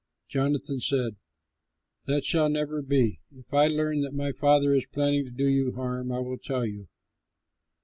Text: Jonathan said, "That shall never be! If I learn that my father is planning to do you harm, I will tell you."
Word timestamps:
Jonathan 0.27 0.79
said, 0.79 1.15
"That 2.05 2.23
shall 2.23 2.49
never 2.49 2.81
be! 2.81 3.19
If 3.37 3.53
I 3.53 3.67
learn 3.67 4.01
that 4.01 4.15
my 4.15 4.31
father 4.31 4.73
is 4.73 4.87
planning 4.87 5.25
to 5.25 5.31
do 5.31 5.45
you 5.47 5.73
harm, 5.73 6.11
I 6.11 6.17
will 6.17 6.39
tell 6.39 6.65
you." 6.65 6.87